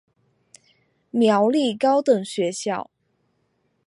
[1.11, 2.89] 苗栗高等学校